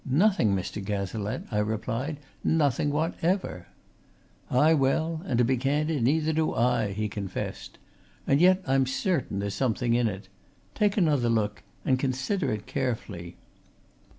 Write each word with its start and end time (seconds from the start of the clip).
"Nothing, 0.09 0.55
Mr. 0.55 0.83
Cazalette!" 0.83 1.43
I 1.51 1.59
replied. 1.59 2.17
"Nothing 2.43 2.89
whatever." 2.89 3.67
"Aye, 4.49 4.73
well, 4.73 5.21
and 5.27 5.37
to 5.37 5.45
be 5.45 5.57
candid, 5.57 6.01
neither 6.01 6.33
do 6.33 6.55
I," 6.55 6.87
he 6.93 7.07
confessed. 7.07 7.77
"And 8.25 8.41
yet, 8.41 8.63
I'm 8.65 8.87
certain 8.87 9.37
there's 9.37 9.53
something 9.53 9.93
in 9.93 10.07
it. 10.07 10.27
Take 10.73 10.97
another 10.97 11.29
look 11.29 11.61
and 11.85 11.99
consider 11.99 12.51
it 12.51 12.65
carefully." 12.65 13.37